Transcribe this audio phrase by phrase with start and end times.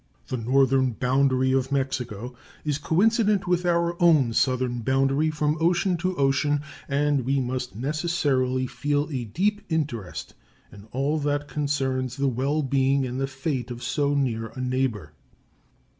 [0.29, 2.33] The northern boundary of Mexico
[2.65, 8.65] is coincident with our own southern boundary from ocean to ocean, and we must necessarily
[8.65, 10.33] feel a deep interest
[10.71, 15.13] in all that concerns the well being and the fate of so near a neighbor.